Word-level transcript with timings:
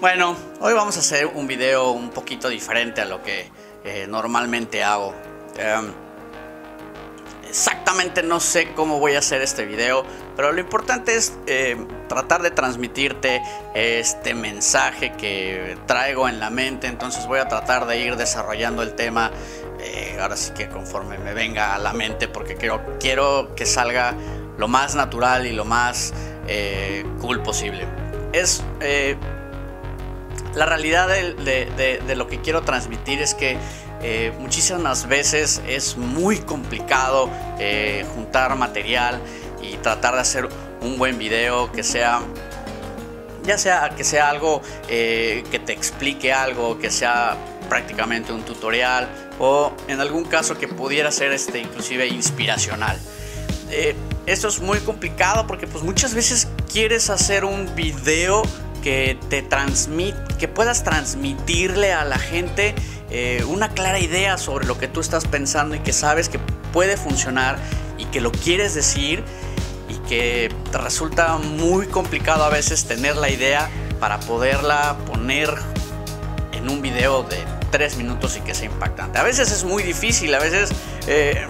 Bueno, 0.00 0.36
hoy 0.60 0.74
vamos 0.74 0.96
a 0.96 1.00
hacer 1.00 1.26
un 1.26 1.48
video 1.48 1.90
un 1.90 2.10
poquito 2.10 2.48
diferente 2.48 3.00
a 3.00 3.04
lo 3.04 3.20
que 3.20 3.50
eh, 3.84 4.06
normalmente 4.08 4.84
hago. 4.84 5.12
Em, 5.56 5.92
exactamente 7.48 8.22
no 8.22 8.38
sé 8.38 8.74
cómo 8.74 9.00
voy 9.00 9.16
a 9.16 9.18
hacer 9.18 9.42
este 9.42 9.64
video, 9.64 10.04
pero 10.36 10.52
lo 10.52 10.60
importante 10.60 11.16
es 11.16 11.36
eh, 11.48 11.76
tratar 12.08 12.42
de 12.42 12.52
transmitirte 12.52 13.42
este 13.74 14.34
mensaje 14.34 15.14
que 15.14 15.76
traigo 15.86 16.28
en 16.28 16.38
la 16.38 16.50
mente. 16.50 16.86
Entonces 16.86 17.26
voy 17.26 17.40
a 17.40 17.48
tratar 17.48 17.86
de 17.86 17.98
ir 17.98 18.16
desarrollando 18.16 18.84
el 18.84 18.94
tema. 18.94 19.32
Eh, 19.80 20.16
ahora 20.20 20.36
sí 20.36 20.52
que 20.52 20.68
conforme 20.68 21.18
me 21.18 21.34
venga 21.34 21.74
a 21.74 21.78
la 21.78 21.92
mente, 21.92 22.28
porque 22.28 22.54
quiero, 22.54 22.98
quiero 23.00 23.54
que 23.56 23.66
salga 23.66 24.14
lo 24.58 24.68
más 24.68 24.94
natural 24.94 25.46
y 25.46 25.52
lo 25.52 25.64
más 25.64 26.12
cool 27.20 27.42
posible. 27.42 27.86
Es 28.32 28.62
la 30.54 30.66
realidad 30.66 31.08
de, 31.08 32.14
lo 32.16 32.26
que 32.26 32.40
quiero 32.40 32.62
transmitir 32.62 33.22
es 33.22 33.34
que 33.34 33.56
eh, 34.02 34.32
muchísimas 34.38 35.08
veces 35.08 35.62
es 35.66 35.96
muy 35.96 36.38
complicado 36.38 37.30
eh, 37.58 38.04
juntar 38.14 38.54
material 38.56 39.20
y 39.62 39.76
tratar 39.76 40.14
de 40.14 40.20
hacer 40.20 40.48
un 40.80 40.98
buen 40.98 41.18
video 41.18 41.72
que 41.72 41.82
sea 41.82 42.20
ya 43.44 43.58
sea 43.58 43.90
que 43.96 44.04
sea 44.04 44.28
algo 44.28 44.62
eh, 44.88 45.42
que 45.50 45.58
te 45.58 45.72
explique 45.72 46.32
algo, 46.32 46.78
que 46.78 46.90
sea 46.90 47.36
prácticamente 47.68 48.32
un 48.32 48.42
tutorial 48.42 49.08
o 49.38 49.72
en 49.88 50.00
algún 50.00 50.24
caso 50.24 50.58
que 50.58 50.68
pudiera 50.68 51.10
ser 51.10 51.32
este 51.32 51.58
inclusive 51.58 52.06
inspiracional. 52.06 52.98
Esto 54.28 54.48
es 54.48 54.60
muy 54.60 54.78
complicado 54.80 55.46
porque 55.46 55.66
pues 55.66 55.82
muchas 55.82 56.14
veces 56.14 56.48
quieres 56.70 57.08
hacer 57.08 57.46
un 57.46 57.74
video 57.74 58.42
que 58.82 59.18
te 59.30 59.42
transmite, 59.42 60.18
que 60.38 60.48
puedas 60.48 60.84
transmitirle 60.84 61.94
a 61.94 62.04
la 62.04 62.18
gente 62.18 62.74
eh, 63.10 63.42
una 63.48 63.70
clara 63.70 63.98
idea 63.98 64.36
sobre 64.36 64.66
lo 64.66 64.78
que 64.78 64.86
tú 64.86 65.00
estás 65.00 65.26
pensando 65.26 65.74
y 65.74 65.78
que 65.80 65.94
sabes 65.94 66.28
que 66.28 66.38
puede 66.72 66.98
funcionar 66.98 67.58
y 67.96 68.04
que 68.06 68.20
lo 68.20 68.30
quieres 68.30 68.74
decir 68.74 69.24
y 69.88 69.94
que 70.08 70.52
te 70.70 70.78
resulta 70.78 71.38
muy 71.38 71.86
complicado 71.86 72.44
a 72.44 72.50
veces 72.50 72.84
tener 72.84 73.16
la 73.16 73.30
idea 73.30 73.70
para 73.98 74.20
poderla 74.20 74.98
poner 75.06 75.54
en 76.52 76.68
un 76.68 76.82
video 76.82 77.22
de 77.22 77.38
tres 77.70 77.96
minutos 77.96 78.36
y 78.36 78.40
que 78.40 78.54
sea 78.54 78.66
impactante. 78.66 79.18
A 79.18 79.22
veces 79.22 79.50
es 79.50 79.64
muy 79.64 79.82
difícil, 79.82 80.34
a 80.34 80.38
veces 80.38 80.70
eh, 81.06 81.46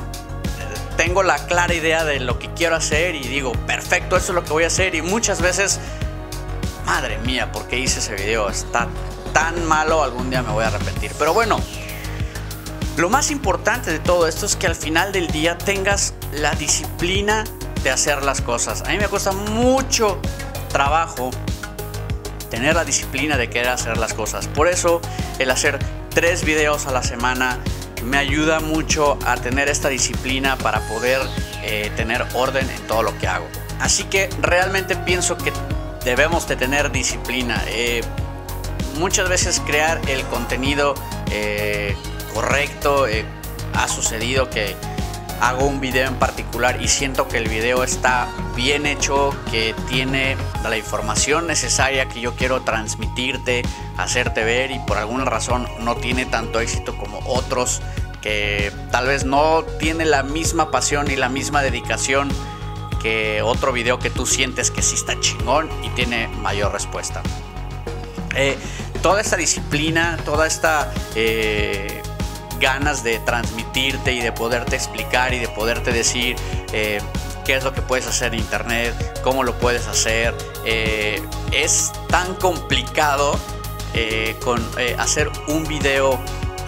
tengo 0.98 1.22
la 1.22 1.46
clara 1.46 1.72
idea 1.72 2.04
de 2.04 2.18
lo 2.18 2.40
que 2.40 2.52
quiero 2.54 2.74
hacer 2.74 3.14
y 3.14 3.20
digo, 3.20 3.52
perfecto, 3.52 4.16
eso 4.16 4.32
es 4.32 4.34
lo 4.34 4.42
que 4.42 4.50
voy 4.50 4.64
a 4.64 4.66
hacer 4.66 4.96
y 4.96 5.00
muchas 5.00 5.40
veces 5.40 5.78
madre 6.84 7.18
mía, 7.18 7.52
¿por 7.52 7.68
qué 7.68 7.78
hice 7.78 8.00
ese 8.00 8.16
video? 8.16 8.48
Está 8.50 8.88
tan 9.32 9.64
malo, 9.64 10.02
algún 10.02 10.28
día 10.28 10.42
me 10.42 10.50
voy 10.50 10.64
a 10.64 10.66
arrepentir. 10.66 11.12
Pero 11.16 11.32
bueno, 11.32 11.60
lo 12.96 13.08
más 13.10 13.30
importante 13.30 13.92
de 13.92 14.00
todo 14.00 14.26
esto 14.26 14.44
es 14.44 14.56
que 14.56 14.66
al 14.66 14.74
final 14.74 15.12
del 15.12 15.28
día 15.28 15.56
tengas 15.56 16.14
la 16.32 16.50
disciplina 16.56 17.44
de 17.84 17.90
hacer 17.90 18.24
las 18.24 18.40
cosas. 18.40 18.82
A 18.82 18.88
mí 18.88 18.98
me 18.98 19.06
cuesta 19.06 19.30
mucho 19.30 20.20
trabajo 20.68 21.30
tener 22.50 22.74
la 22.74 22.84
disciplina 22.84 23.36
de 23.36 23.48
querer 23.48 23.68
hacer 23.68 23.98
las 23.98 24.14
cosas. 24.14 24.48
Por 24.48 24.66
eso 24.66 25.00
el 25.38 25.52
hacer 25.52 25.78
tres 26.12 26.44
videos 26.44 26.88
a 26.88 26.90
la 26.90 27.04
semana 27.04 27.60
me 28.02 28.18
ayuda 28.18 28.60
mucho 28.60 29.18
a 29.24 29.36
tener 29.36 29.68
esta 29.68 29.88
disciplina 29.88 30.56
para 30.56 30.80
poder 30.88 31.20
eh, 31.62 31.90
tener 31.96 32.24
orden 32.34 32.68
en 32.68 32.86
todo 32.86 33.02
lo 33.02 33.16
que 33.18 33.28
hago. 33.28 33.46
Así 33.80 34.04
que 34.04 34.28
realmente 34.40 34.96
pienso 34.96 35.36
que 35.36 35.52
debemos 36.04 36.48
de 36.48 36.56
tener 36.56 36.90
disciplina. 36.90 37.62
Eh, 37.68 38.02
muchas 38.98 39.28
veces 39.28 39.60
crear 39.66 40.00
el 40.08 40.22
contenido 40.24 40.94
eh, 41.30 41.94
correcto. 42.34 43.06
Ha 43.74 43.88
sucedido 43.88 44.50
que 44.50 44.74
hago 45.40 45.66
un 45.66 45.80
video 45.80 46.08
en 46.08 46.16
particular 46.16 46.82
y 46.82 46.88
siento 46.88 47.28
que 47.28 47.38
el 47.38 47.48
video 47.48 47.84
está 47.84 48.28
bien 48.56 48.86
hecho, 48.86 49.34
que 49.50 49.74
tiene 49.88 50.36
la 50.62 50.76
información 50.76 51.46
necesaria 51.46 52.06
que 52.06 52.20
yo 52.20 52.34
quiero 52.34 52.62
transmitirte, 52.62 53.62
hacerte 53.96 54.44
ver 54.44 54.70
y 54.70 54.78
por 54.80 54.98
alguna 54.98 55.24
razón 55.24 55.68
no 55.80 55.96
tiene 55.96 56.26
tanto 56.26 56.60
éxito 56.60 56.96
como 56.96 57.20
otros 57.26 57.80
que 58.20 58.72
tal 58.90 59.06
vez 59.06 59.24
no 59.24 59.64
tiene 59.78 60.04
la 60.04 60.22
misma 60.22 60.70
pasión 60.70 61.10
y 61.10 61.16
la 61.16 61.28
misma 61.28 61.62
dedicación 61.62 62.28
que 63.00 63.42
otro 63.42 63.72
video 63.72 63.98
que 63.98 64.10
tú 64.10 64.26
sientes 64.26 64.70
que 64.70 64.82
sí 64.82 64.96
está 64.96 65.18
chingón 65.20 65.68
y 65.84 65.88
tiene 65.90 66.28
mayor 66.42 66.72
respuesta. 66.72 67.22
Eh, 68.34 68.58
toda 69.02 69.20
esta 69.20 69.36
disciplina, 69.36 70.18
toda 70.24 70.46
esta 70.46 70.92
eh, 71.14 72.02
ganas 72.60 73.02
de 73.02 73.18
transmitirte 73.20 74.12
y 74.12 74.20
de 74.20 74.32
poderte 74.32 74.76
explicar 74.76 75.34
y 75.34 75.38
de 75.38 75.48
poderte 75.48 75.92
decir 75.92 76.36
eh, 76.72 77.00
qué 77.44 77.56
es 77.56 77.64
lo 77.64 77.72
que 77.72 77.82
puedes 77.82 78.06
hacer 78.06 78.34
en 78.34 78.40
internet, 78.40 79.20
cómo 79.22 79.42
lo 79.42 79.58
puedes 79.58 79.86
hacer, 79.86 80.34
es 80.64 81.92
tan 82.08 82.34
complicado 82.34 83.38
con 84.44 84.62
hacer 84.98 85.30
un 85.48 85.66
video 85.66 86.20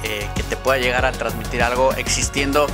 que 0.03 0.43
te 0.49 0.57
pueda 0.57 0.79
llegar 0.79 1.05
a 1.05 1.13
transmitir 1.13 1.63
algo 1.63 1.93
existiendo 1.93 2.67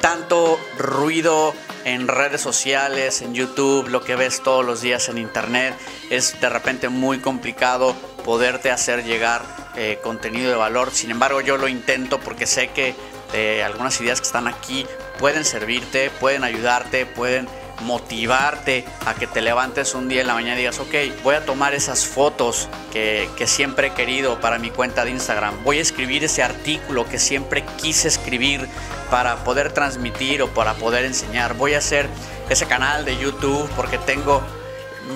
tanto 0.00 0.58
ruido 0.78 1.52
en 1.84 2.08
redes 2.08 2.40
sociales, 2.40 3.22
en 3.22 3.34
YouTube, 3.34 3.88
lo 3.88 4.02
que 4.02 4.16
ves 4.16 4.42
todos 4.42 4.64
los 4.64 4.80
días 4.80 5.08
en 5.08 5.18
internet, 5.18 5.74
es 6.10 6.40
de 6.40 6.48
repente 6.48 6.88
muy 6.88 7.18
complicado 7.20 7.94
poderte 8.24 8.70
hacer 8.70 9.04
llegar 9.04 9.42
eh, 9.78 10.00
contenido 10.02 10.50
de 10.50 10.56
valor. 10.56 10.90
Sin 10.90 11.12
embargo, 11.12 11.40
yo 11.40 11.56
lo 11.56 11.68
intento 11.68 12.18
porque 12.18 12.46
sé 12.46 12.68
que 12.68 12.96
eh, 13.32 13.62
algunas 13.62 14.00
ideas 14.00 14.20
que 14.20 14.26
están 14.26 14.48
aquí 14.48 14.84
pueden 15.20 15.44
servirte, 15.44 16.10
pueden 16.10 16.42
ayudarte, 16.42 17.06
pueden 17.06 17.48
motivarte 17.82 18.84
a 19.06 19.14
que 19.14 19.28
te 19.28 19.40
levantes 19.40 19.94
un 19.94 20.08
día 20.08 20.22
en 20.22 20.26
la 20.26 20.34
mañana 20.34 20.56
y 20.56 20.58
digas, 20.58 20.80
ok, 20.80 21.22
voy 21.22 21.36
a 21.36 21.46
tomar 21.46 21.74
esas 21.74 22.06
fotos 22.06 22.68
que, 22.90 23.30
que, 23.36 23.46
siempre 23.46 23.86
he 23.86 23.90
querido 23.92 24.40
para 24.40 24.58
mi 24.58 24.70
cuenta 24.70 25.04
de 25.04 25.12
Instagram, 25.12 25.62
voy 25.62 25.78
a 25.78 25.82
escribir 25.82 26.24
ese 26.24 26.42
artículo 26.42 27.08
que 27.08 27.20
siempre 27.20 27.64
quise 27.80 28.08
escribir 28.08 28.66
para 29.12 29.44
poder 29.44 29.70
transmitir 29.70 30.42
o 30.42 30.48
para 30.48 30.74
poder 30.74 31.04
enseñar, 31.04 31.54
voy 31.54 31.74
a 31.74 31.78
hacer 31.78 32.08
ese 32.48 32.66
canal 32.66 33.04
de 33.04 33.16
YouTube 33.16 33.70
porque 33.76 33.98
tengo 33.98 34.42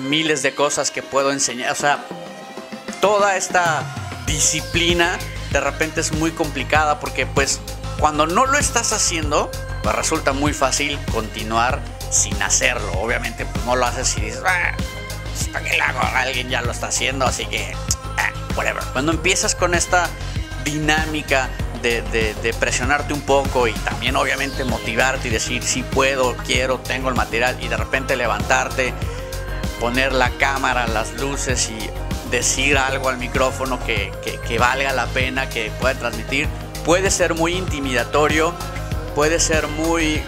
miles 0.07 0.41
de 0.41 0.55
cosas 0.55 0.89
que 0.89 1.03
puedo 1.03 1.33
enseñar, 1.33 1.69
o 1.69 1.75
sea, 1.75 2.05
toda 3.01 3.35
esta 3.35 4.02
disciplina 4.25 5.17
de 5.51 5.61
repente 5.61 6.01
es 6.01 6.11
muy 6.11 6.31
complicada 6.31 6.99
porque 6.99 7.25
pues 7.25 7.61
cuando 7.99 8.25
no 8.25 8.45
lo 8.45 8.57
estás 8.57 8.91
haciendo, 8.91 9.49
pues 9.83 9.95
resulta 9.95 10.33
muy 10.33 10.51
fácil 10.51 10.99
continuar 11.13 11.79
sin 12.09 12.41
hacerlo. 12.41 12.91
Obviamente, 12.93 13.45
pues 13.45 13.63
no 13.65 13.75
lo 13.75 13.85
haces 13.85 14.17
y 14.17 14.21
dices, 14.21 14.41
ah, 14.45 14.73
pues, 14.75 15.47
¿para 15.49 15.63
qué 15.63 15.77
lo 15.77 15.83
hago? 15.83 15.99
Alguien 16.15 16.49
ya 16.49 16.61
lo 16.61 16.71
está 16.71 16.87
haciendo, 16.87 17.25
así 17.25 17.45
que, 17.45 17.73
ah, 18.17 18.31
whatever. 18.55 18.83
Cuando 18.93 19.11
empiezas 19.11 19.55
con 19.55 19.75
esta 19.75 20.09
dinámica 20.65 21.49
de, 21.81 22.01
de, 22.01 22.53
presionarte 22.53 23.13
un 23.13 23.21
poco 23.21 23.67
y 23.67 23.73
también 23.73 24.15
obviamente 24.15 24.63
motivarte 24.63 25.27
y 25.27 25.31
decir 25.31 25.63
si 25.63 25.83
puedo, 25.83 26.35
quiero, 26.37 26.79
tengo 26.79 27.09
el 27.09 27.15
material 27.15 27.57
y 27.61 27.67
de 27.67 27.75
repente 27.75 28.15
levantarte, 28.15 28.93
poner 29.81 30.13
la 30.13 30.29
cámara, 30.31 30.87
las 30.87 31.11
luces 31.19 31.69
y 31.69 31.89
decir 32.33 32.79
algo 32.79 33.09
al 33.09 33.17
micrófono 33.19 33.79
que, 33.85 34.11
que, 34.47 34.57
valga 34.57 34.91
la 34.91 35.05
pena, 35.05 35.49
que 35.49 35.71
pueda 35.79 35.93
transmitir, 35.93 36.47
puede 36.83 37.11
ser 37.11 37.35
muy 37.35 37.53
intimidatorio, 37.53 38.53
puede 39.13 39.39
ser 39.39 39.67
muy 39.67 40.19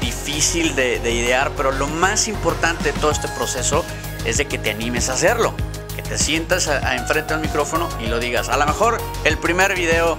difícil 0.00 0.76
de, 0.76 0.98
idear, 1.12 1.50
pero 1.56 1.72
lo 1.72 1.88
más 1.88 2.28
importante 2.28 2.92
de 2.92 2.98
todo 3.00 3.10
este 3.10 3.26
proceso 3.26 3.84
es 4.24 4.38
de 4.38 4.46
que 4.46 4.56
te 4.56 4.70
animes 4.70 5.08
a 5.08 5.14
hacerlo, 5.14 5.52
que 5.96 6.02
te 6.02 6.16
sientas 6.16 6.68
a, 6.68 6.94
enfrente 6.94 7.34
del 7.34 7.42
micrófono 7.42 7.88
y 8.00 8.06
lo 8.06 8.20
digas. 8.20 8.48
A 8.48 8.56
lo 8.56 8.64
mejor 8.64 8.98
el 9.24 9.36
primer 9.36 9.74
video 9.74 10.16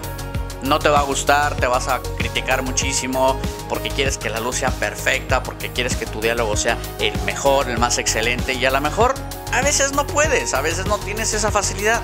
no 0.61 0.79
te 0.79 0.89
va 0.89 0.99
a 0.99 1.03
gustar, 1.03 1.55
te 1.55 1.67
vas 1.67 1.87
a 1.87 2.01
criticar 2.17 2.63
muchísimo 2.63 3.39
porque 3.69 3.89
quieres 3.91 4.17
que 4.17 4.29
la 4.29 4.41
luz 4.41 4.57
sea 4.57 4.71
perfecta, 4.71 5.41
porque 5.41 5.71
quieres 5.71 5.95
que 5.95 6.05
tu 6.05 6.19
diálogo 6.19 6.57
sea 6.57 6.77
el 6.99 7.17
mejor, 7.21 7.69
el 7.69 7.77
más 7.77 7.97
excelente 7.97 8.55
y 8.55 8.65
a 8.65 8.71
lo 8.71 8.81
mejor 8.81 9.13
a 9.51 9.61
veces 9.61 9.93
no 9.93 10.05
puedes, 10.05 10.53
a 10.53 10.61
veces 10.61 10.85
no 10.85 10.97
tienes 10.99 11.33
esa 11.33 11.51
facilidad. 11.51 12.01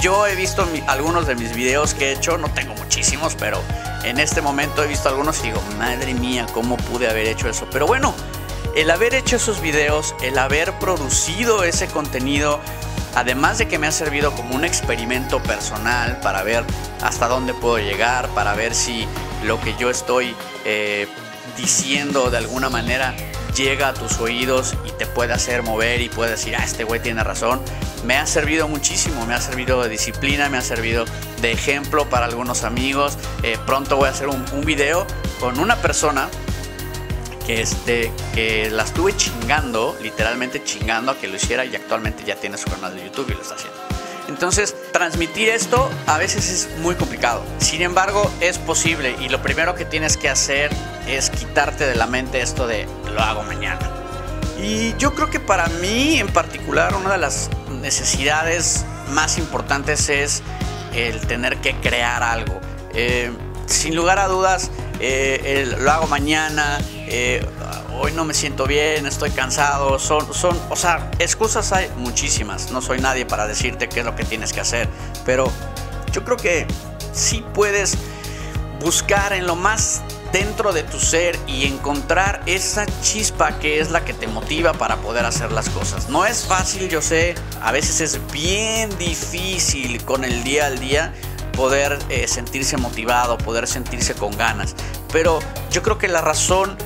Yo 0.00 0.26
he 0.26 0.34
visto 0.34 0.66
algunos 0.86 1.26
de 1.26 1.34
mis 1.34 1.54
videos 1.54 1.94
que 1.94 2.10
he 2.10 2.12
hecho, 2.12 2.36
no 2.38 2.48
tengo 2.50 2.74
muchísimos, 2.74 3.34
pero 3.34 3.60
en 4.04 4.20
este 4.20 4.42
momento 4.42 4.82
he 4.82 4.86
visto 4.86 5.08
algunos 5.08 5.40
y 5.40 5.44
digo, 5.44 5.60
madre 5.78 6.14
mía, 6.14 6.46
¿cómo 6.52 6.76
pude 6.76 7.08
haber 7.08 7.26
hecho 7.26 7.48
eso? 7.48 7.66
Pero 7.70 7.86
bueno, 7.86 8.14
el 8.76 8.90
haber 8.90 9.14
hecho 9.14 9.36
esos 9.36 9.60
videos, 9.62 10.14
el 10.22 10.38
haber 10.38 10.72
producido 10.78 11.64
ese 11.64 11.88
contenido, 11.88 12.60
además 13.14 13.56
de 13.56 13.68
que 13.68 13.78
me 13.78 13.86
ha 13.86 13.92
servido 13.92 14.32
como 14.32 14.54
un 14.54 14.64
experimento 14.64 15.42
personal 15.42 16.20
para 16.20 16.42
ver 16.42 16.62
hasta 17.02 17.26
dónde 17.26 17.54
puedo 17.54 17.78
llegar, 17.78 18.28
para 18.28 18.54
ver 18.54 18.74
si 18.74 19.08
lo 19.44 19.58
que 19.60 19.74
yo 19.76 19.88
estoy 19.88 20.36
eh, 20.66 21.08
diciendo 21.56 22.30
de 22.30 22.36
alguna 22.36 22.68
manera 22.68 23.14
llega 23.56 23.88
a 23.88 23.94
tus 23.94 24.18
oídos 24.18 24.74
y 24.84 24.90
te 24.92 25.06
puede 25.06 25.32
hacer 25.32 25.62
mover 25.62 26.00
y 26.02 26.08
puede 26.08 26.32
decir, 26.32 26.54
ah, 26.56 26.64
este 26.64 26.84
güey 26.84 27.00
tiene 27.00 27.24
razón, 27.24 27.60
me 28.04 28.16
ha 28.16 28.26
servido 28.26 28.68
muchísimo, 28.68 29.26
me 29.26 29.34
ha 29.34 29.40
servido 29.40 29.82
de 29.82 29.88
disciplina, 29.88 30.48
me 30.48 30.58
ha 30.58 30.62
servido 30.62 31.06
de 31.40 31.52
ejemplo 31.52 32.08
para 32.08 32.26
algunos 32.26 32.64
amigos. 32.64 33.16
Eh, 33.42 33.56
pronto 33.66 33.96
voy 33.96 34.08
a 34.08 34.10
hacer 34.10 34.28
un, 34.28 34.44
video 34.64 35.06
con 35.40 35.58
una 35.58 35.76
persona 35.76 36.28
que, 37.46 37.62
este, 37.62 38.12
que 38.34 38.70
la 38.70 38.82
estuve 38.82 39.16
chingando, 39.16 39.96
literalmente 40.02 40.62
chingando 40.62 41.12
a 41.12 41.18
que 41.18 41.28
lo 41.28 41.36
hiciera 41.36 41.64
y 41.64 41.74
actualmente 41.74 42.24
ya 42.24 42.36
tiene 42.36 42.58
su 42.58 42.70
canal 42.70 42.94
de 42.94 43.04
YouTube 43.04 43.30
y 43.30 43.34
lo 43.34 43.42
está 43.42 43.54
haciendo. 43.54 43.85
Entonces, 44.28 44.74
transmitir 44.92 45.48
esto 45.48 45.88
a 46.06 46.18
veces 46.18 46.50
es 46.50 46.78
muy 46.80 46.94
complicado. 46.94 47.44
Sin 47.58 47.82
embargo, 47.82 48.30
es 48.40 48.58
posible 48.58 49.14
y 49.20 49.28
lo 49.28 49.40
primero 49.40 49.74
que 49.74 49.84
tienes 49.84 50.16
que 50.16 50.28
hacer 50.28 50.70
es 51.06 51.30
quitarte 51.30 51.86
de 51.86 51.94
la 51.94 52.06
mente 52.06 52.40
esto 52.40 52.66
de 52.66 52.86
lo 53.12 53.20
hago 53.20 53.42
mañana. 53.44 53.90
Y 54.60 54.96
yo 54.96 55.14
creo 55.14 55.30
que 55.30 55.38
para 55.38 55.66
mí 55.66 56.18
en 56.18 56.28
particular 56.28 56.94
una 56.94 57.12
de 57.12 57.18
las 57.18 57.50
necesidades 57.80 58.84
más 59.10 59.38
importantes 59.38 60.08
es 60.08 60.42
el 60.94 61.20
tener 61.26 61.58
que 61.58 61.74
crear 61.76 62.22
algo. 62.22 62.60
Eh, 62.94 63.30
sin 63.66 63.94
lugar 63.94 64.18
a 64.18 64.26
dudas, 64.26 64.70
eh, 64.98 65.74
lo 65.78 65.90
hago 65.92 66.06
mañana, 66.06 66.78
eh, 67.08 67.44
hoy 67.98 68.12
no 68.12 68.24
me 68.24 68.34
siento 68.34 68.66
bien, 68.66 69.06
estoy 69.06 69.30
cansado, 69.30 69.98
son, 69.98 70.32
son, 70.32 70.58
o 70.70 70.76
sea, 70.76 71.10
excusas 71.18 71.72
hay 71.72 71.88
muchísimas, 71.96 72.70
no 72.70 72.80
soy 72.80 73.00
nadie 73.00 73.26
para 73.26 73.46
decirte 73.46 73.88
qué 73.88 74.00
es 74.00 74.06
lo 74.06 74.14
que 74.14 74.24
tienes 74.24 74.52
que 74.52 74.60
hacer, 74.60 74.88
pero 75.24 75.50
yo 76.12 76.24
creo 76.24 76.36
que 76.36 76.66
sí 77.12 77.44
puedes 77.54 77.96
buscar 78.80 79.32
en 79.32 79.46
lo 79.46 79.56
más 79.56 80.02
dentro 80.32 80.72
de 80.72 80.82
tu 80.82 81.00
ser 81.00 81.38
y 81.46 81.66
encontrar 81.66 82.42
esa 82.46 82.84
chispa 83.00 83.58
que 83.58 83.80
es 83.80 83.90
la 83.90 84.04
que 84.04 84.12
te 84.12 84.26
motiva 84.26 84.74
para 84.74 84.96
poder 84.96 85.24
hacer 85.24 85.50
las 85.52 85.68
cosas. 85.70 86.08
No 86.08 86.26
es 86.26 86.44
fácil, 86.44 86.88
yo 86.88 87.00
sé, 87.00 87.34
a 87.62 87.72
veces 87.72 88.00
es 88.00 88.20
bien 88.32 88.96
difícil 88.98 90.04
con 90.04 90.24
el 90.24 90.44
día 90.44 90.66
al 90.66 90.78
día 90.78 91.14
poder 91.56 91.98
eh, 92.10 92.28
sentirse 92.28 92.76
motivado, 92.76 93.38
poder 93.38 93.66
sentirse 93.66 94.14
con 94.14 94.36
ganas. 94.36 94.74
Pero 95.10 95.38
yo 95.70 95.82
creo 95.82 95.96
que 95.96 96.08
la 96.08 96.20
razón 96.20 96.76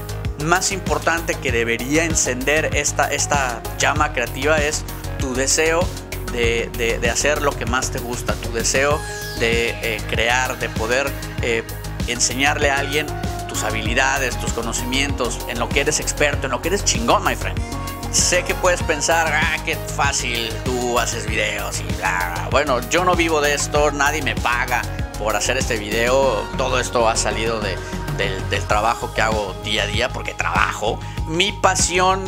más 0.42 0.72
importante 0.72 1.34
que 1.34 1.52
debería 1.52 2.04
encender 2.04 2.74
esta, 2.74 3.12
esta 3.12 3.62
llama 3.78 4.12
creativa 4.12 4.58
es 4.58 4.84
tu 5.18 5.34
deseo 5.34 5.86
de, 6.32 7.10
hacer 7.12 7.42
lo 7.42 7.52
que 7.52 7.66
más 7.66 7.90
te 7.90 7.98
gusta, 7.98 8.34
tu 8.34 8.52
deseo 8.52 9.00
de 9.38 9.70
eh, 9.82 10.00
crear, 10.08 10.58
de 10.58 10.68
poder 10.68 11.10
eh, 11.42 11.62
enseñarle 12.06 12.70
a 12.70 12.78
alguien 12.78 13.06
tus 13.48 13.64
habilidades, 13.64 14.38
tus 14.38 14.52
conocimientos, 14.52 15.38
en 15.48 15.58
lo 15.58 15.68
que 15.68 15.80
eres 15.80 15.98
experto, 15.98 16.46
en 16.46 16.52
lo 16.52 16.62
que 16.62 16.68
eres 16.68 16.84
chingón, 16.84 17.24
my 17.24 17.34
friend. 17.34 17.58
Sé 18.12 18.44
que 18.44 18.54
puedes 18.54 18.82
pensar, 18.82 19.32
ah, 19.32 19.56
qué 19.64 19.76
fácil, 19.76 20.50
tú 20.64 20.98
haces 20.98 21.26
videos 21.26 21.80
y 21.80 21.94
bla. 21.96 22.48
Bueno, 22.50 22.80
yo 22.90 23.04
no 23.04 23.14
vivo 23.14 23.40
de 23.40 23.54
esto, 23.54 23.90
nadie 23.92 24.22
me 24.22 24.34
paga 24.34 24.82
por 25.18 25.36
hacer 25.36 25.56
este 25.56 25.76
video. 25.78 26.44
Todo 26.56 26.80
esto 26.80 27.08
ha 27.08 27.16
salido 27.16 27.60
de, 27.60 27.76
del, 28.20 28.64
trabajo 28.64 29.12
que 29.14 29.22
hago 29.22 29.54
día 29.64 29.84
a 29.84 29.86
día, 29.86 30.08
porque 30.10 30.34
trabajo. 30.34 30.98
Mi 31.26 31.52
pasión, 31.52 32.24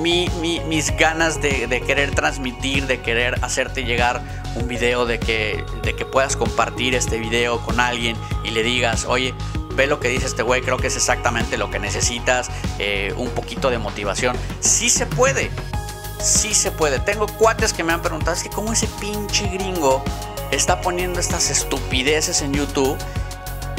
mi, 0.00 0.28
mis 0.40 0.96
ganas 0.96 1.40
de, 1.40 1.82
querer 1.86 2.14
transmitir, 2.14 2.86
de 2.86 3.00
querer 3.00 3.38
hacerte 3.42 3.84
llegar 3.84 4.22
un 4.56 4.66
video, 4.66 5.06
de 5.06 5.18
que, 5.18 5.64
de 5.82 5.94
que 5.94 6.04
puedas 6.04 6.36
compartir 6.36 6.94
este 6.94 7.18
video 7.18 7.60
con 7.60 7.80
alguien 7.80 8.16
y 8.44 8.50
le 8.50 8.62
digas, 8.62 9.04
oye, 9.06 9.34
ve 9.74 9.86
lo 9.86 10.00
que 10.00 10.08
dice 10.08 10.26
este 10.26 10.42
güey, 10.42 10.62
creo 10.62 10.78
que 10.78 10.86
es 10.86 10.96
exactamente 10.96 11.58
lo 11.58 11.70
que 11.70 11.78
necesitas, 11.78 12.50
eh, 12.78 13.12
un 13.16 13.30
poquito 13.30 13.70
de 13.70 13.78
motivación. 13.78 14.36
Sí 14.60 14.88
se 14.88 15.06
puede, 15.06 15.50
sí 16.20 16.54
se 16.54 16.70
puede. 16.70 16.98
Tengo 17.00 17.26
cuates 17.26 17.72
que 17.72 17.84
me 17.84 17.92
han 17.92 18.00
preguntado, 18.00 18.32
es 18.36 18.42
que 18.42 18.50
cómo 18.50 18.72
ese 18.72 18.86
pinche 19.00 19.46
gringo 19.48 20.02
está 20.50 20.80
poniendo 20.80 21.20
estas 21.20 21.50
estupideces 21.50 22.42
en 22.42 22.54
YouTube, 22.54 22.96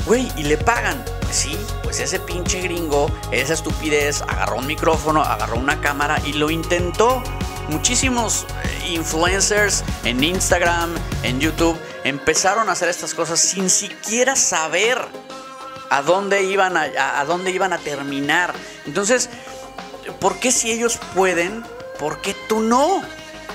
güey, 0.06 0.32
y 0.38 0.44
le 0.44 0.58
pagan. 0.58 1.04
Sí, 1.32 1.58
pues 1.84 2.00
ese 2.00 2.20
pinche 2.20 2.62
gringo, 2.62 3.12
esa 3.32 3.54
estupidez, 3.54 4.22
agarró 4.22 4.58
un 4.58 4.68
micrófono, 4.68 5.22
agarró 5.22 5.58
una 5.58 5.82
cámara 5.82 6.22
y 6.26 6.34
lo 6.34 6.50
intentó. 6.50 7.22
Muchísimos 7.68 8.46
eh, 8.64 8.94
influencers 8.94 9.84
en 10.04 10.24
Instagram, 10.24 10.94
en 11.24 11.40
YouTube, 11.40 11.78
empezaron 12.04 12.70
a 12.70 12.74
hacer 12.74 12.90
estas 12.90 13.14
cosas 13.14 13.40
sin 13.40 13.70
siquiera 13.70 14.36
saber 14.36 15.00
a 15.90 16.02
dónde 16.02 16.44
iban 16.44 16.78
a, 16.78 17.26
dónde 17.26 17.52
iban 17.52 17.74
a 17.74 17.78
terminar. 17.80 18.54
Entonces, 18.86 19.30
¿por 20.20 20.40
qué 20.40 20.52
si 20.52 20.72
ellos 20.72 21.00
pueden, 21.16 21.64
por 22.00 22.22
qué 22.22 22.36
tú 22.48 22.60
no? 22.60 23.02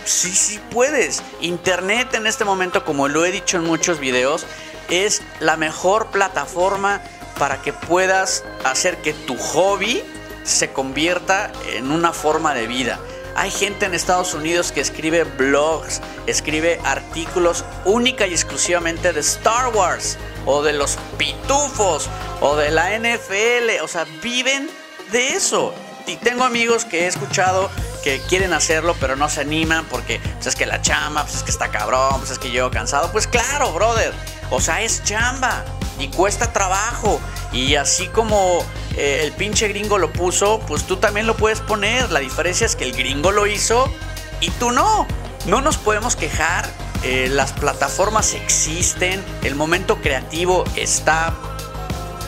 Sí, 0.04 0.32
sí 0.32 0.60
puedes. 0.70 1.22
Internet 1.40 2.14
en 2.14 2.26
este 2.26 2.44
momento, 2.44 2.84
como 2.84 3.08
lo 3.08 3.24
he 3.24 3.30
dicho 3.30 3.58
en 3.58 3.64
muchos 3.64 4.00
videos, 4.00 4.46
es 4.90 5.22
la 5.40 5.56
mejor 5.56 6.08
plataforma 6.08 7.00
para 7.38 7.62
que 7.62 7.72
puedas 7.72 8.44
hacer 8.64 8.98
que 8.98 9.14
tu 9.14 9.36
hobby 9.38 10.02
se 10.44 10.72
convierta 10.72 11.50
en 11.72 11.90
una 11.90 12.12
forma 12.12 12.54
de 12.54 12.66
vida. 12.66 12.98
Hay 13.36 13.50
gente 13.50 13.86
en 13.86 13.94
Estados 13.94 14.34
Unidos 14.34 14.72
que 14.72 14.80
escribe 14.80 15.24
blogs, 15.24 16.00
escribe 16.26 16.80
artículos 16.84 17.64
única 17.84 18.26
y 18.26 18.32
exclusivamente 18.32 19.12
de 19.12 19.20
Star 19.20 19.74
Wars 19.74 20.18
o 20.46 20.62
de 20.62 20.72
los 20.72 20.98
pitufos 21.16 22.08
o 22.40 22.56
de 22.56 22.70
la 22.70 22.98
NFL, 22.98 23.82
o 23.82 23.88
sea, 23.88 24.04
viven 24.22 24.68
de 25.12 25.28
eso. 25.28 25.72
Y 26.06 26.16
tengo 26.16 26.44
amigos 26.44 26.84
que 26.84 27.04
he 27.04 27.06
escuchado 27.06 27.70
que 28.02 28.20
quieren 28.28 28.52
hacerlo, 28.52 28.96
pero 28.98 29.16
no 29.16 29.28
se 29.28 29.42
animan 29.42 29.84
porque 29.86 30.20
pues, 30.34 30.48
es 30.48 30.56
que 30.56 30.66
la 30.66 30.82
chamba, 30.82 31.22
pues 31.22 31.36
es 31.36 31.42
que 31.42 31.50
está 31.50 31.70
cabrón, 31.70 32.18
pues 32.18 32.30
es 32.32 32.38
que 32.38 32.50
yo 32.50 32.70
cansado. 32.70 33.12
Pues 33.12 33.26
claro, 33.26 33.72
brother. 33.72 34.12
O 34.50 34.60
sea, 34.60 34.82
es 34.82 35.02
chamba 35.04 35.64
y 35.98 36.08
cuesta 36.08 36.52
trabajo. 36.52 37.20
Y 37.52 37.76
así 37.76 38.08
como 38.08 38.64
eh, 38.96 39.20
el 39.24 39.32
pinche 39.32 39.68
gringo 39.68 39.98
lo 39.98 40.12
puso, 40.12 40.60
pues 40.66 40.84
tú 40.84 40.96
también 40.96 41.26
lo 41.26 41.36
puedes 41.36 41.60
poner. 41.60 42.10
La 42.10 42.20
diferencia 42.20 42.66
es 42.66 42.76
que 42.76 42.84
el 42.84 42.92
gringo 42.92 43.30
lo 43.30 43.46
hizo 43.46 43.92
y 44.40 44.50
tú 44.50 44.70
no. 44.72 45.06
No 45.46 45.60
nos 45.60 45.78
podemos 45.78 46.16
quejar 46.16 46.68
eh, 47.02 47.28
las 47.30 47.52
plataformas 47.52 48.34
existen, 48.34 49.24
el 49.42 49.54
momento 49.54 50.02
creativo 50.02 50.64
está 50.76 51.32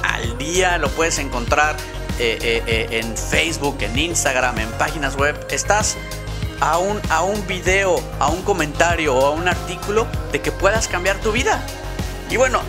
al 0.03 0.39
día, 0.39 0.79
lo 0.79 0.89
puedes 0.89 1.19
encontrar 1.19 1.77
eh, 2.19 2.87
en 2.91 3.15
Facebook, 3.15 3.77
en 3.81 3.99
Instagram, 3.99 4.59
en 4.61 4.71
páginas 4.73 5.17
web. 5.17 5.39
Estás 5.51 5.97
a 6.61 6.79
un, 6.79 7.01
a 7.11 7.23
un 7.23 7.47
video, 7.47 8.03
a 8.19 8.29
un 8.29 8.41
comentario 8.43 9.15
o 9.15 9.27
a 9.27 9.31
un 9.31 9.47
artículo 9.47 10.07
de 10.31 10.41
que 10.41 10.53
puedas 10.53 10.89
cambiar 10.89 11.19
tu 11.19 11.33
vida. 11.33 11.63
Y 12.33 12.39
bueno, 12.39 12.63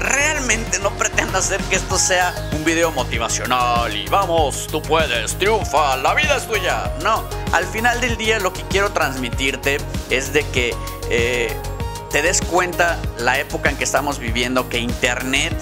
realmente 0.00 0.80
no 0.80 0.90
pretendo 0.90 1.38
hacer 1.38 1.62
que 1.62 1.76
esto 1.76 1.98
sea 1.98 2.34
un 2.50 2.64
video 2.64 2.90
motivacional 2.90 3.94
y 3.94 4.08
vamos, 4.08 4.66
tú 4.66 4.82
puedes, 4.82 5.36
triunfa, 5.36 5.96
la 5.98 6.14
vida 6.14 6.36
es 6.36 6.48
tuya. 6.48 6.92
No, 7.00 7.22
al 7.52 7.64
final 7.64 8.00
del 8.00 8.16
día 8.16 8.40
lo 8.40 8.52
que 8.52 8.62
quiero 8.62 8.90
transmitirte 8.90 9.78
es 10.10 10.32
de 10.32 10.44
que 10.48 10.74
eh, 11.10 11.56
te 12.10 12.22
des 12.22 12.42
cuenta 12.42 12.98
la 13.16 13.38
época 13.38 13.70
en 13.70 13.76
que 13.76 13.84
estamos 13.84 14.18
viviendo, 14.18 14.68
que 14.68 14.78
Internet 14.78 15.54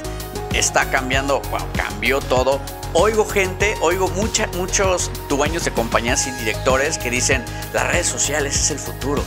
está 0.55 0.91
cambiando, 0.91 1.43
cambió 1.77 2.21
todo. 2.21 2.59
Oigo 2.95 3.27
gente, 3.29 3.75
oigo 3.83 4.09
muchos 4.09 5.11
dueños 5.29 5.67
de 5.67 5.73
compañías 5.73 6.27
y 6.27 6.31
directores 6.31 6.97
que 6.97 7.11
dicen, 7.11 7.45
las 7.75 7.87
redes 7.87 8.07
sociales 8.07 8.57
es 8.59 8.71
el 8.71 8.79
futuro, 8.79 9.23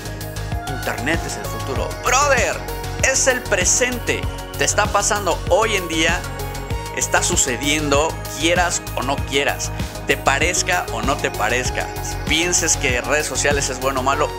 Internet 0.68 1.20
es 1.28 1.38
el 1.38 1.46
futuro. 1.46 1.88
Brother, 2.04 2.58
es 3.12 3.28
el 3.28 3.42
presente 3.42 4.22
te 4.58 4.64
está 4.64 4.86
pasando 4.86 5.38
hoy 5.50 5.76
en 5.76 5.88
día, 5.88 6.20
está 6.96 7.22
sucediendo, 7.22 8.08
quieras 8.40 8.82
o 8.96 9.04
no 9.04 9.18
quieras, 9.18 9.72
te 10.08 10.16
parezca 10.16 10.86
o 10.94 11.02
no 11.02 11.18
te 11.18 11.30
parezca, 11.30 11.88
pienses 12.28 12.78
que 12.78 13.02
redes 13.02 13.26
sociales 13.26 13.70
es 13.70 13.80
bueno 13.82 14.00
o 14.00 14.04
malo, 14.04 14.30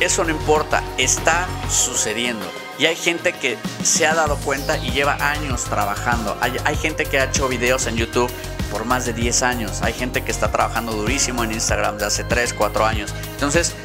eso 0.00 0.22
no 0.22 0.30
importa, 0.30 0.82
está 0.96 1.48
sucediendo. 1.68 2.46
Y 2.78 2.86
hay 2.86 2.96
gente 2.96 3.32
que 3.32 3.56
se 3.82 4.06
ha 4.06 4.14
dado 4.14 4.36
cuenta 4.38 4.76
y 4.78 4.90
lleva 4.90 5.14
años 5.20 5.64
trabajando. 5.64 6.36
Hay, 6.40 6.56
hay, 6.64 6.76
gente 6.76 7.04
que 7.04 7.20
ha 7.20 7.24
hecho 7.24 7.46
videos 7.46 7.86
en 7.86 7.96
YouTube 7.96 8.28
por 8.68 8.84
más 8.84 9.06
de 9.06 9.12
10 9.12 9.42
años. 9.44 9.82
Hay 9.82 9.92
gente 9.92 10.24
que 10.24 10.32
está 10.32 10.50
trabajando 10.50 10.90
durísimo 10.90 11.44
en 11.44 11.52
Instagram 11.52 11.98
de 11.98 12.06
hace 12.06 12.24
3, 12.24 12.52
4 12.52 12.84
años. 12.84 13.14
Entonces, 13.34 13.76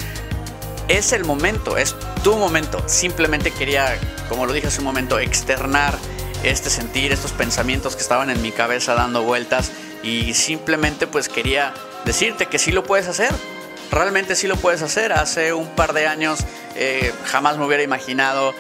es 0.89 1.13
el 1.13 1.23
momento, 1.23 1.77
es 1.77 1.95
tu 2.23 2.35
momento. 2.35 2.83
Simplemente 2.87 3.51
quería, 3.51 3.97
como 4.27 4.45
lo 4.45 4.53
dije 4.53 4.67
hace 4.67 4.79
un 4.79 4.85
momento, 4.85 5.19
externar 5.19 5.97
este 6.43 6.69
sentir, 6.69 7.11
estos 7.11 7.31
pensamientos 7.31 7.95
que 7.95 8.01
estaban 8.01 8.29
en 8.29 8.41
mi 8.41 8.51
cabeza 8.51 8.95
dando 8.95 9.23
vueltas 9.23 9.71
y 10.03 10.33
simplemente 10.33 11.05
pues 11.05 11.29
quería 11.29 11.73
decirte 12.05 12.47
que 12.47 12.59
sí 12.59 12.71
lo 12.71 12.83
puedes 12.83 13.07
hacer. 13.07 13.31
Realmente 13.91 14.35
sí 14.35 14.47
lo 14.47 14.55
puedes 14.55 14.81
hacer. 14.81 15.13
Hace 15.13 15.53
un 15.53 15.67
par 15.69 15.93
de 15.93 16.07
años 16.07 16.39
eh, 16.75 17.13
jamás 17.25 17.57
me 17.57 17.65
hubiera 17.65 17.83
imaginado 17.83 18.53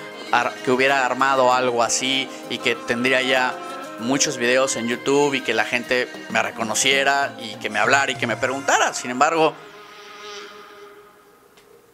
que 0.63 0.71
hubiera 0.71 1.05
armado 1.05 1.51
algo 1.53 1.81
así 1.81 2.29
y 2.51 2.59
que 2.59 2.75
tendría 2.75 3.21
ya 3.23 3.53
muchos 3.99 4.37
videos 4.37 4.75
en 4.75 4.87
YouTube 4.87 5.33
y 5.33 5.41
que 5.41 5.53
la 5.53 5.65
gente 5.65 6.07
me 6.29 6.41
reconociera 6.43 7.35
y 7.39 7.55
que 7.55 7.69
me 7.69 7.79
hablara 7.79 8.11
y 8.11 8.15
que 8.15 8.27
me 8.27 8.37
preguntara. 8.37 8.93
Sin 8.93 9.09
embargo, 9.09 9.55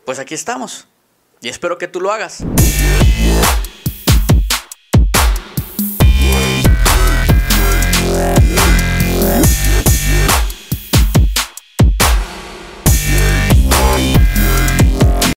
pues 0.05 0.19
aquí 0.19 0.33
estamos. 0.33 0.87
Y 1.41 1.49
espero 1.49 1.77
que 1.77 1.87
tú 1.87 1.99
lo 1.99 2.11
hagas. 2.11 2.43